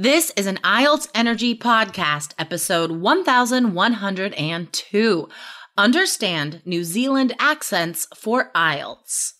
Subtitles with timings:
[0.00, 5.28] This is an IELTS Energy Podcast, episode 1102.
[5.76, 9.39] Understand New Zealand accents for IELTS.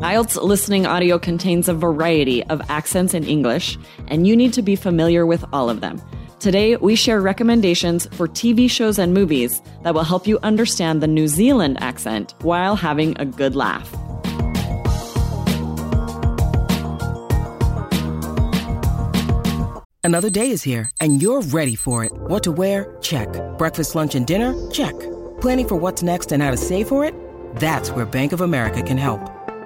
[0.00, 3.76] IELTS listening audio contains a variety of accents in English,
[4.08, 6.00] and you need to be familiar with all of them.
[6.38, 11.06] Today, we share recommendations for TV shows and movies that will help you understand the
[11.06, 13.94] New Zealand accent while having a good laugh.
[20.02, 22.12] Another day is here, and you're ready for it.
[22.14, 22.96] What to wear?
[23.02, 23.28] Check.
[23.58, 24.54] Breakfast, lunch, and dinner?
[24.70, 24.98] Check.
[25.42, 27.14] Planning for what's next and how to save for it?
[27.56, 29.20] That's where Bank of America can help.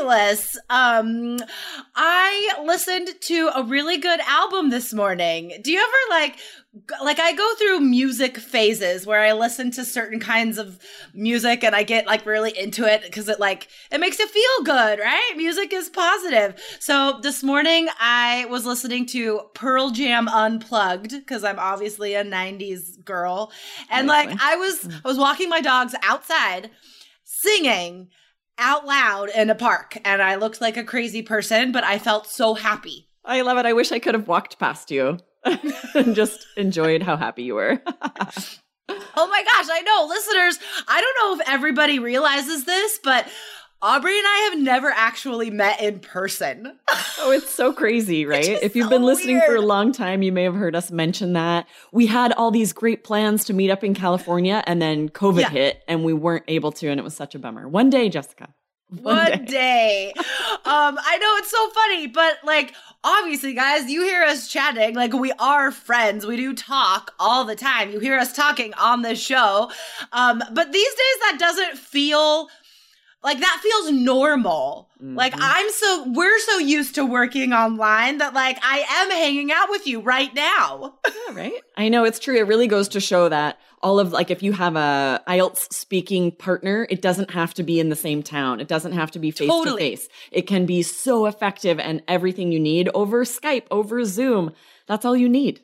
[0.00, 0.56] Fabulous.
[0.70, 1.38] Um,
[1.94, 5.52] I listened to a really good album this morning.
[5.62, 6.38] Do you ever like,
[7.04, 10.78] like I go through music phases where I listen to certain kinds of
[11.12, 14.64] music and I get like really into it because it like, it makes you feel
[14.64, 15.32] good, right?
[15.36, 16.58] Music is positive.
[16.80, 23.04] So this morning I was listening to Pearl Jam Unplugged because I'm obviously a 90s
[23.04, 23.52] girl.
[23.90, 26.70] And like I was, I was walking my dogs outside
[27.24, 28.08] singing
[28.60, 32.26] out loud in a park and I looked like a crazy person, but I felt
[32.26, 33.08] so happy.
[33.24, 33.66] I love it.
[33.66, 35.18] I wish I could have walked past you
[35.94, 37.82] and just enjoyed how happy you were.
[39.16, 40.06] Oh my gosh, I know.
[40.08, 43.28] Listeners, I don't know if everybody realizes this, but
[43.82, 46.78] Aubrey and I have never actually met in person.
[47.18, 48.46] Oh, it's so crazy, right?
[48.62, 51.32] If you've so been listening for a long time, you may have heard us mention
[51.32, 51.66] that.
[51.92, 55.50] We had all these great plans to meet up in California, and then COVID Yeah.
[55.50, 57.68] hit, and we weren't able to, and it was such a bummer.
[57.68, 58.48] One day, Jessica.
[59.02, 60.12] One day.
[60.18, 60.24] um,
[60.64, 62.74] I know it's so funny, but like,
[63.04, 64.96] obviously, guys, you hear us chatting.
[64.96, 66.26] Like, we are friends.
[66.26, 67.92] We do talk all the time.
[67.92, 69.70] You hear us talking on this show.
[70.12, 72.48] Um, but these days, that doesn't feel
[73.22, 74.88] like that feels normal.
[74.96, 75.14] Mm-hmm.
[75.14, 79.68] Like, I'm so, we're so used to working online that like I am hanging out
[79.68, 80.94] with you right now.
[81.28, 81.60] Yeah, right?
[81.76, 82.36] I know it's true.
[82.36, 86.32] It really goes to show that all of like if you have a IELTS speaking
[86.32, 88.60] partner, it doesn't have to be in the same town.
[88.60, 90.08] It doesn't have to be face to face.
[90.30, 94.52] It can be so effective and everything you need over Skype, over Zoom.
[94.86, 95.60] That's all you need.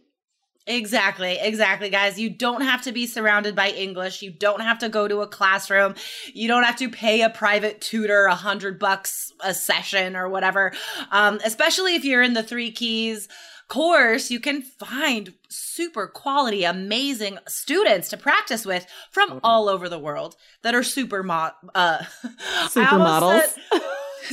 [0.69, 2.19] Exactly, exactly, guys.
[2.19, 4.21] You don't have to be surrounded by English.
[4.21, 5.95] You don't have to go to a classroom.
[6.35, 10.73] You don't have to pay a private tutor a hundred bucks a session or whatever.
[11.13, 13.29] Um, especially if you're in the three keys
[13.69, 19.99] course, you can find super quality, amazing students to practice with from all over the
[19.99, 23.41] world that are super mo- uh, I Supermodels.
[23.41, 23.83] said-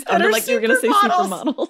[0.07, 1.67] that are like you were going to say supermodels.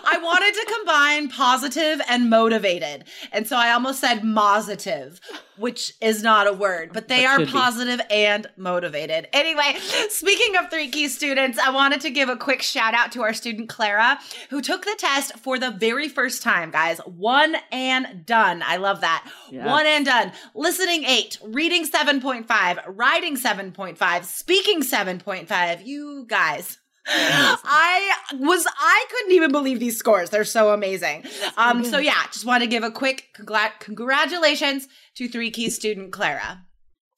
[0.04, 3.04] I wanted to combine positive and motivated.
[3.32, 5.20] And so I almost said positive,
[5.58, 9.28] which is not a word, but they But are positive and motivated.
[9.32, 9.76] Anyway,
[10.08, 13.34] speaking of three key students, I wanted to give a quick shout out to our
[13.34, 14.18] student Clara,
[14.50, 16.98] who took the test for the very first time, guys.
[17.00, 18.62] One and done.
[18.64, 19.30] I love that.
[19.50, 19.66] Yes.
[19.66, 20.32] One and done.
[20.54, 25.86] Listening eight, reading 7.5, writing 7.5, speaking 7.5.
[25.86, 26.78] You guys.
[27.08, 30.30] I was I couldn't even believe these scores.
[30.30, 31.24] They're so amazing.
[31.56, 36.12] Um so yeah, just want to give a quick congla- congratulations to 3 key student
[36.12, 36.66] Clara.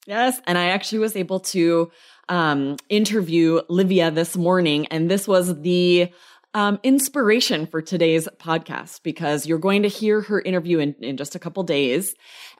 [0.07, 0.41] Yes.
[0.47, 1.91] And I actually was able to
[2.31, 6.11] um, interview Livia this morning, and this was the
[6.55, 11.35] um, inspiration for today's podcast because you're going to hear her interview in, in just
[11.35, 12.15] a couple days.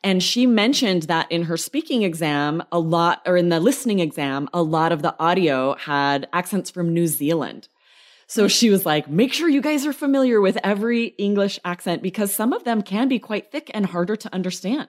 [0.05, 4.49] And she mentioned that in her speaking exam, a lot, or in the listening exam,
[4.53, 7.69] a lot of the audio had accents from New Zealand.
[8.27, 12.35] So she was like, make sure you guys are familiar with every English accent because
[12.35, 14.89] some of them can be quite thick and harder to understand.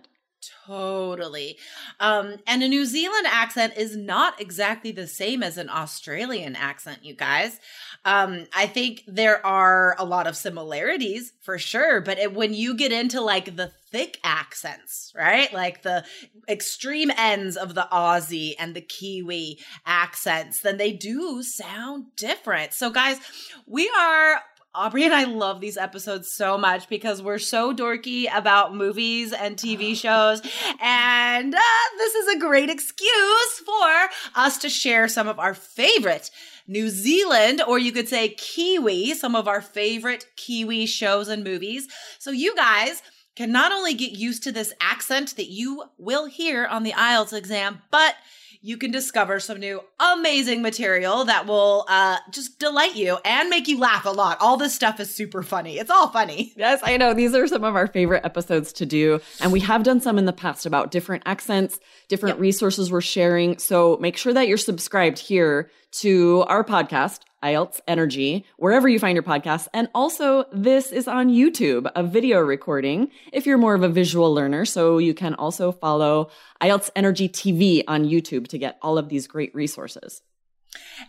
[0.66, 1.58] Totally.
[2.00, 7.04] Um, and a New Zealand accent is not exactly the same as an Australian accent,
[7.04, 7.60] you guys.
[8.06, 12.76] Um, I think there are a lot of similarities for sure, but it, when you
[12.76, 15.52] get into like the thick accents, right?
[15.52, 16.06] Like the
[16.48, 22.74] extreme ends of the Aussie and the Kiwi accents, then they do sound different.
[22.74, 23.18] So, guys,
[23.66, 24.42] we are
[24.80, 29.58] Aubrey and I love these episodes so much because we're so dorky about movies and
[29.58, 30.42] TV shows.
[30.82, 31.60] And uh,
[31.98, 36.32] this is a great excuse for us to share some of our favorite
[36.66, 41.90] New Zealand, or you could say Kiwi, some of our favorite Kiwi shows and movies.
[42.18, 43.02] So you guys
[43.36, 47.34] can not only get used to this accent that you will hear on the IELTS
[47.34, 48.16] exam, but
[48.62, 53.68] you can discover some new amazing material that will uh, just delight you and make
[53.68, 54.38] you laugh a lot.
[54.42, 55.78] All this stuff is super funny.
[55.78, 56.54] It's all funny.
[56.58, 57.14] Yes, I know.
[57.14, 59.22] These are some of our favorite episodes to do.
[59.40, 61.80] And we have done some in the past about different accents,
[62.10, 62.42] different yep.
[62.42, 63.58] resources we're sharing.
[63.60, 69.16] So make sure that you're subscribed here to our podcast IELTS Energy, wherever you find
[69.16, 69.68] your podcasts.
[69.74, 74.34] And also, this is on YouTube, a video recording if you're more of a visual
[74.34, 74.66] learner.
[74.66, 76.30] So you can also follow
[76.62, 80.22] IELTS Energy TV on YouTube to get all of these great resources.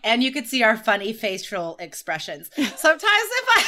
[0.04, 2.50] And you could see our funny facial expressions.
[2.54, 3.64] Sometimes if I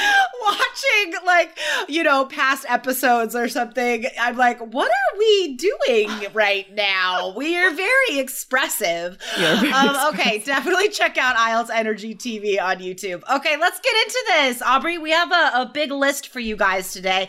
[0.42, 1.58] watching like
[1.88, 7.34] you know past episodes or something i'm like what are we doing right now?
[7.36, 9.18] We are very expressive.
[9.36, 13.22] Very um, okay definitely check out IELTS energy tv on youtube.
[13.30, 14.62] Okay let's get into this.
[14.62, 17.28] Aubrey we have a, a big list for you guys today.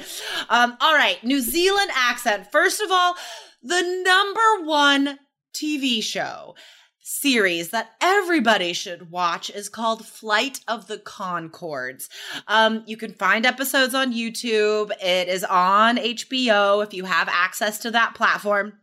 [0.49, 2.51] Um, all right new zealand accent.
[2.51, 3.15] First of all
[3.63, 5.19] the number one
[5.53, 6.55] tv show
[7.01, 12.07] series that everybody should watch is called Flight of the Conchords.
[12.47, 14.91] Um, you can find episodes on YouTube.
[15.01, 18.73] It is on HBO if you have access to that platform.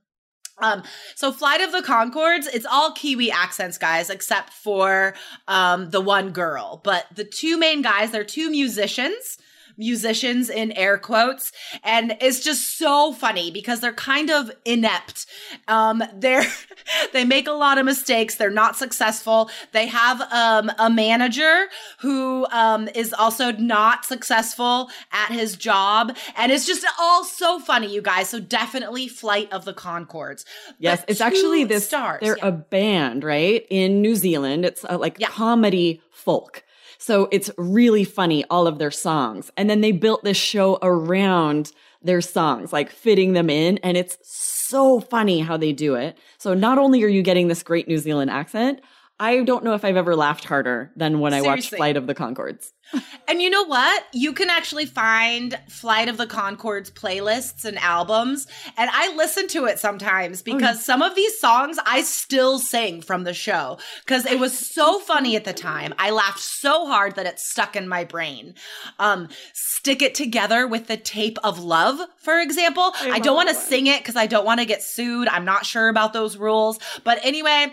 [0.58, 0.82] Um,
[1.14, 5.14] so Flight of the Conchords, it's all Kiwi accents, guys, except for
[5.48, 6.80] um the one girl.
[6.82, 9.38] But the two main guys, they're two musicians
[9.76, 11.52] musicians in air quotes.
[11.82, 15.26] And it's just so funny because they're kind of inept.
[15.68, 16.44] Um, they're,
[17.12, 18.36] they make a lot of mistakes.
[18.36, 19.50] They're not successful.
[19.72, 21.66] They have, um, a manager
[22.00, 26.16] who, um, is also not successful at his job.
[26.36, 28.28] And it's just all so funny, you guys.
[28.28, 30.44] So definitely Flight of the Conchords.
[30.78, 31.00] Yes.
[31.00, 32.20] But it's actually this, stars.
[32.22, 32.48] they're yeah.
[32.48, 33.66] a band, right?
[33.70, 34.64] In New Zealand.
[34.64, 35.28] It's a, like yeah.
[35.28, 36.64] comedy folk.
[36.98, 39.50] So it's really funny, all of their songs.
[39.56, 41.72] And then they built this show around
[42.02, 43.78] their songs, like fitting them in.
[43.78, 46.16] And it's so funny how they do it.
[46.38, 48.80] So not only are you getting this great New Zealand accent,
[49.18, 51.48] I don't know if I've ever laughed harder than when Seriously.
[51.48, 52.72] I watched Flight of the Conchords.
[53.28, 54.04] and you know what?
[54.12, 58.46] You can actually find Flight of the Conchords playlists and albums.
[58.76, 60.72] And I listen to it sometimes because oh, yeah.
[60.74, 65.34] some of these songs I still sing from the show because it was so funny
[65.34, 65.94] at the time.
[65.98, 68.54] I laughed so hard that it stuck in my brain.
[68.98, 72.92] Um, Stick It Together with the Tape of Love, for example.
[73.00, 75.28] I, I don't want to sing it because I don't want to get sued.
[75.28, 76.78] I'm not sure about those rules.
[77.02, 77.72] But anyway,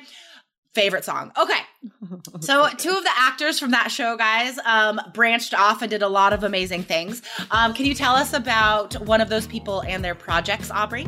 [0.74, 1.32] favorite song.
[1.40, 1.60] Okay.
[2.40, 6.08] So two of the actors from that show, guys, um, branched off and did a
[6.08, 7.22] lot of amazing things.
[7.52, 11.08] Um, can you tell us about one of those people and their projects, Aubrey?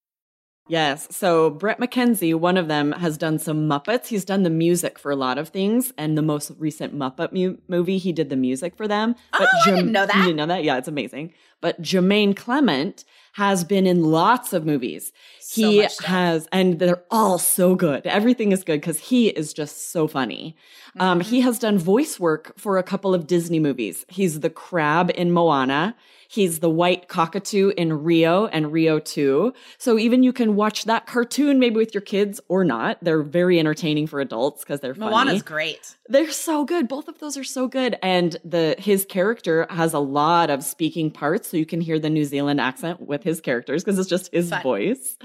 [0.67, 1.07] Yes.
[1.11, 4.07] So Brett McKenzie, one of them, has done some Muppets.
[4.07, 7.57] He's done the music for a lot of things, and the most recent Muppet mu-
[7.67, 9.15] movie, he did the music for them.
[9.31, 10.15] But oh, Jam- I didn't know that.
[10.15, 10.63] You didn't know that?
[10.63, 11.33] Yeah, it's amazing.
[11.59, 13.03] But Jermaine Clement
[13.33, 15.11] has been in lots of movies.
[15.39, 18.05] So he has, and they're all so good.
[18.05, 20.55] Everything is good because he is just so funny.
[20.99, 21.11] Um, mm-hmm.
[21.11, 24.05] Um, he has done voice work for a couple of Disney movies.
[24.09, 25.95] He's the crab in Moana.
[26.31, 29.53] He's the white cockatoo in Rio and Rio 2.
[29.77, 32.97] So even you can watch that cartoon maybe with your kids or not.
[33.01, 35.11] They're very entertaining for adults because they're funny.
[35.11, 35.93] Moana's great.
[36.07, 36.87] They're so good.
[36.87, 37.97] Both of those are so good.
[38.01, 42.09] And the his character has a lot of speaking parts, so you can hear the
[42.09, 44.63] New Zealand accent with his characters because it's just his Fun.
[44.63, 45.17] voice.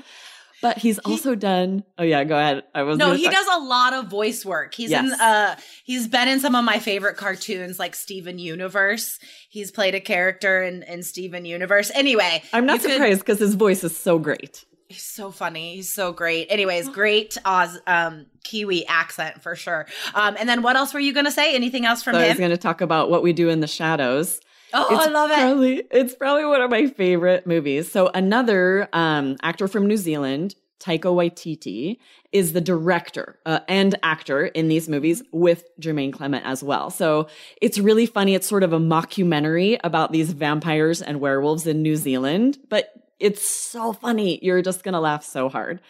[0.63, 1.85] But he's also he, done.
[1.99, 2.65] Oh yeah, go ahead.
[2.75, 3.13] I was no.
[3.13, 3.35] He talk.
[3.35, 4.75] does a lot of voice work.
[4.75, 5.05] He's yes.
[5.05, 5.21] in.
[5.21, 9.19] Uh, he's been in some of my favorite cartoons, like Steven Universe.
[9.51, 11.91] He's played a character in in Steven Universe.
[11.95, 14.65] Anyway, I'm not surprised because his voice is so great.
[14.89, 15.75] He's so funny.
[15.77, 16.47] He's so great.
[16.49, 19.87] Anyways, great Oz um Kiwi accent for sure.
[20.15, 21.55] Um, and then what else were you gonna say?
[21.55, 22.27] Anything else from so him?
[22.27, 24.41] I was gonna talk about what we do in the shadows.
[24.77, 25.35] Oh, it's I love it.
[25.35, 27.91] Probably, it's probably one of my favorite movies.
[27.91, 31.97] So another um, actor from New Zealand, Taika Waititi,
[32.31, 36.91] is the director uh, and actor in these movies with Jermaine Clement as well.
[36.91, 37.29] So
[37.63, 38.35] it's really funny.
[38.35, 43.41] It's sort of a mockumentary about these vampires and werewolves in New Zealand, but it's
[43.41, 44.39] so funny.
[44.43, 45.81] You're just gonna laugh so hard.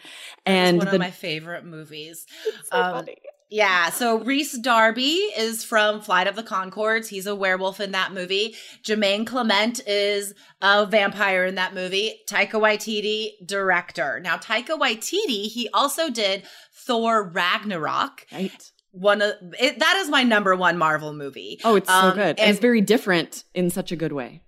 [0.45, 2.25] And it's one the, of my favorite movies.
[2.71, 3.17] so um, funny.
[3.49, 7.07] Yeah, so Rhys Darby is from Flight of the Conchords.
[7.07, 8.55] He's a werewolf in that movie.
[8.83, 12.19] Jermaine Clement is a vampire in that movie.
[12.27, 14.19] Taika Waititi, director.
[14.19, 18.25] Now, Taika Waititi, he also did Thor Ragnarok.
[18.33, 18.71] Right.
[18.91, 21.59] One of it, that is my number one Marvel movie.
[21.63, 22.39] Oh, it's um, so good.
[22.39, 24.41] And it's very different in such a good way.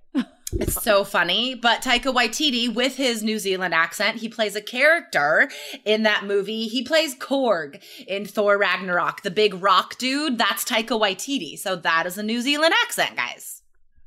[0.53, 1.55] It's so funny.
[1.55, 5.49] But Taika Waititi, with his New Zealand accent, he plays a character
[5.85, 6.67] in that movie.
[6.67, 10.37] He plays Korg in Thor Ragnarok, the big rock dude.
[10.37, 11.57] That's Taika Waititi.
[11.57, 13.61] So that is a New Zealand accent, guys.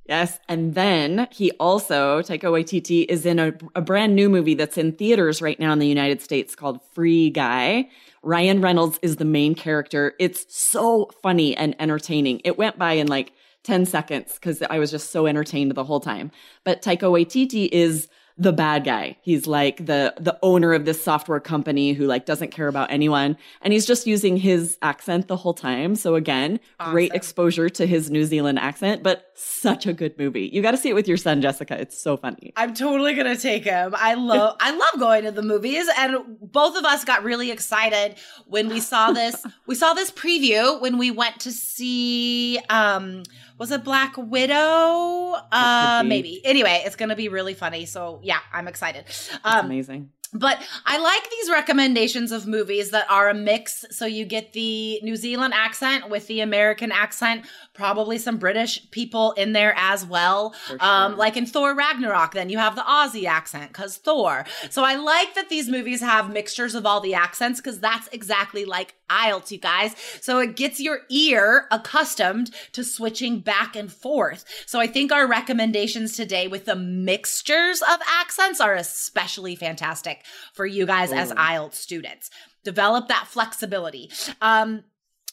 [0.07, 0.41] Yes.
[0.49, 4.93] And then he also, Taika Waititi, is in a, a brand new movie that's in
[4.93, 7.89] theaters right now in the United States called Free Guy.
[8.25, 10.15] Ryan Reynolds is the main character.
[10.19, 12.41] It's so funny and entertaining.
[12.45, 13.33] It went by in like
[13.65, 16.31] 10 seconds because I was just so entertained the whole time.
[16.65, 19.17] But Taika Waititi is the bad guy.
[19.23, 23.37] He's like the the owner of this software company who like doesn't care about anyone
[23.61, 25.95] and he's just using his accent the whole time.
[25.97, 26.93] So again, awesome.
[26.93, 30.49] great exposure to his New Zealand accent, but such a good movie.
[30.53, 31.79] You got to see it with your son Jessica.
[31.81, 32.53] It's so funny.
[32.57, 33.95] I'm totally going to take him.
[33.97, 38.17] I love I love going to the movies and both of us got really excited
[38.47, 39.45] when we saw this.
[39.67, 43.23] we saw this preview when we went to see um
[43.63, 45.37] was it Black Widow?
[45.53, 46.45] Uh, maybe.
[46.45, 47.87] Anyway, it's gonna be really funny.
[47.87, 49.05] So yeah, I'm excited.
[49.45, 50.11] Um, amazing.
[50.35, 53.85] But I like these recommendations of movies that are a mix.
[53.91, 59.33] So you get the New Zealand accent with the American accent, probably some British people
[59.33, 60.57] in there as well.
[60.71, 60.79] Um, sure.
[60.81, 64.45] Um, like in Thor Ragnarok, then you have the Aussie accent because Thor.
[64.71, 68.65] So I like that these movies have mixtures of all the accents because that's exactly
[68.65, 69.95] like IELTS, you guys.
[70.21, 74.45] So it gets your ear accustomed to switching back and forth.
[74.67, 80.67] So I think our recommendations today with the mixtures of accents are especially fantastic for
[80.67, 81.17] you guys Ooh.
[81.17, 82.31] as IELTS students.
[82.65, 84.11] Develop that flexibility.
[84.41, 84.85] Um,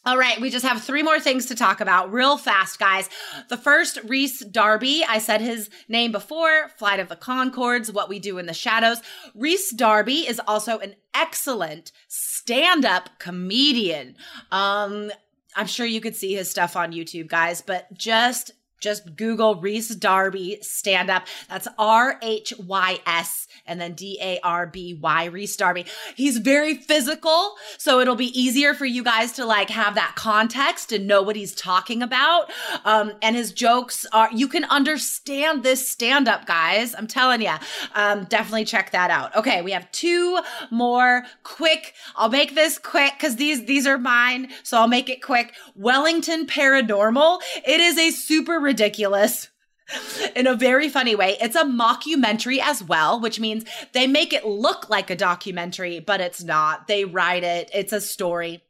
[0.06, 3.10] all right, we just have three more things to talk about real fast, guys.
[3.50, 5.04] The first, Rhys Darby.
[5.08, 9.02] I said his name before, Flight of the Conchords, What We Do in the Shadows.
[9.36, 14.16] Rhys Darby is also an excellent stand up comedian.
[14.52, 15.12] Um,
[15.56, 19.90] I'm sure you could see his stuff on YouTube, guys, but just just Google Rhys
[19.96, 21.28] Darby stand up.
[21.50, 25.86] That's R H Y S and then D A R B Y, Rhys Darby.
[26.16, 30.92] He's very physical, so it'll be easier for you guys to like have that context
[30.92, 32.52] and know what he's talking about.
[32.86, 36.96] Um, and his jokes are, you can understand this stand up, guys.
[36.96, 37.54] I'm telling you.
[37.96, 39.36] Um, definitely check that out.
[39.36, 40.40] Okay, we have two
[40.72, 41.94] more quick.
[42.16, 45.54] I'll make this quick because these these are mine, so I'll make it quick.
[45.76, 47.42] Wellington Paranormal.
[47.66, 49.50] It is a super ridiculous
[50.36, 51.36] in a very funny way.
[51.42, 56.22] It's a mockumentary as well, which means they make it look like a documentary, but
[56.22, 56.88] it's not.
[56.88, 58.62] They write it, it's a story.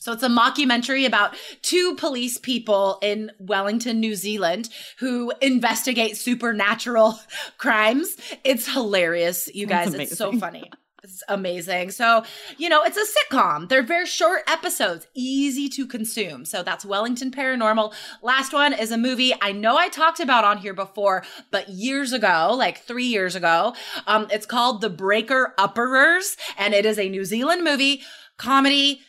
[0.00, 7.18] So it's a mockumentary about two police people in Wellington, New Zealand who investigate supernatural
[7.58, 8.16] crimes.
[8.44, 9.94] It's hilarious, you guys.
[9.94, 10.70] It's so funny.
[11.06, 11.92] It's amazing.
[11.92, 12.24] So,
[12.58, 13.68] you know, it's a sitcom.
[13.68, 16.44] They're very short episodes, easy to consume.
[16.44, 17.94] So that's Wellington Paranormal.
[18.22, 22.12] Last one is a movie I know I talked about on here before, but years
[22.12, 23.74] ago, like three years ago.
[24.08, 28.02] Um, it's called The Breaker Upperers, and it is a New Zealand movie,
[28.36, 29.02] comedy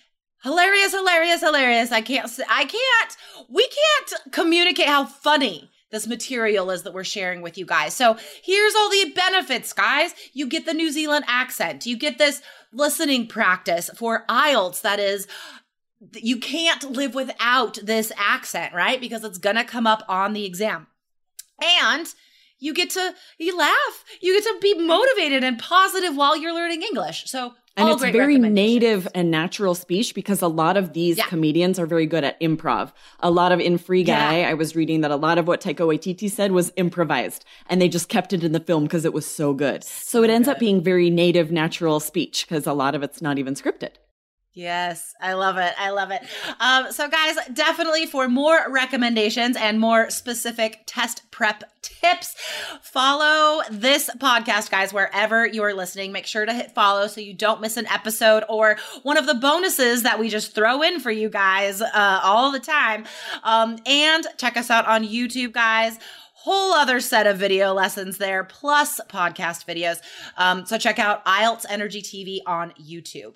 [0.43, 3.17] hilarious hilarious hilarious i can't i can't
[3.49, 7.93] we can't communicate how funny this material is that we're sharing with you guys.
[7.93, 10.13] So here's all the benefits, guys.
[10.33, 11.85] You get the New Zealand accent.
[11.85, 12.41] You get this
[12.73, 15.27] listening practice for IELTS that is
[16.13, 18.99] you can't live without this accent, right?
[18.99, 20.87] Because it's going to come up on the exam.
[21.61, 22.07] And
[22.59, 24.03] you get to you laugh.
[24.21, 27.25] You get to be motivated and positive while you're learning English.
[27.27, 31.25] So And All it's very native and natural speech because a lot of these Yeah.
[31.27, 32.91] comedians are very good at improv.
[33.19, 34.49] A lot of in Free Guy, Yeah.
[34.49, 37.87] I was reading that a lot of what Taika Waititi said was improvised and they
[37.87, 39.83] just kept it in the film because it was so good.
[39.83, 43.37] So it ends up being very native, natural speech because a lot of it's not
[43.37, 43.91] even scripted.
[44.57, 45.71] Yes, I love it.
[45.77, 46.23] I love it.
[46.59, 52.33] Um, so, guys, definitely for more recommendations and more specific test prep tips,
[52.81, 56.11] follow this podcast, guys, wherever you're listening.
[56.11, 59.35] Make sure to hit follow so you don't miss an episode or one of the
[59.35, 63.05] bonuses that we just throw in for you guys uh, all the time.
[63.43, 65.99] Um, and check us out on YouTube, guys
[66.33, 69.99] whole other set of video lessons there, plus podcast videos.
[70.37, 73.35] Um, so check out IELTS Energy TV on YouTube.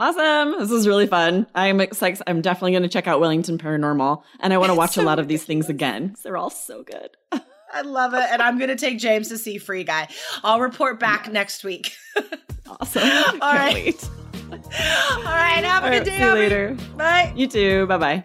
[0.00, 0.58] Awesome.
[0.58, 1.46] This is really fun.
[1.54, 2.22] I'm excited.
[2.26, 5.18] I'm definitely going to check out Wellington Paranormal and I want to watch a lot
[5.18, 6.16] of these things again.
[6.22, 7.10] They're all so good.
[7.74, 8.24] I love it.
[8.30, 10.08] And I'm going to take James to see Free Guy.
[10.42, 11.94] I'll report back next week.
[12.66, 13.02] Awesome.
[13.42, 14.10] All right.
[14.50, 14.58] All
[15.24, 15.64] right.
[15.64, 16.18] Have a All good right, day.
[16.18, 16.76] see you later.
[16.96, 17.32] Bye.
[17.36, 17.86] You too.
[17.86, 18.24] Bye bye.